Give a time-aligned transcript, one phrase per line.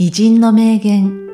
[0.00, 1.28] 偉人の名言、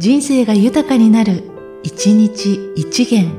[0.00, 1.44] 人生が豊かになる、
[1.84, 3.30] 一日一元。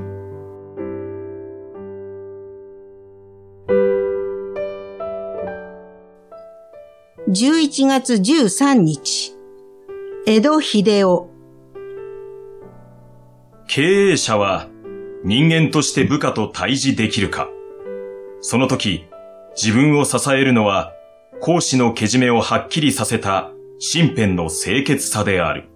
[7.28, 9.36] 11月13日、
[10.26, 11.30] 江戸秀夫。
[13.68, 14.70] 経営者は
[15.26, 17.50] 人間として部下と対峙できるか
[18.40, 19.08] その時、
[19.62, 20.94] 自分を支えるのは
[21.42, 25.70] 講師のけじめをはっきりさせた身辺の清潔さである。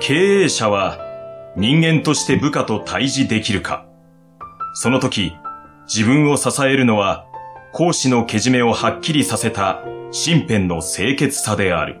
[0.00, 0.98] 経営者は
[1.56, 3.86] 人間として部下と対峙できるか
[4.74, 5.32] その時、
[5.92, 7.26] 自分を支えるのは
[7.72, 9.82] 講師のけじめをはっきりさせた
[10.12, 12.00] 身辺の清潔さである。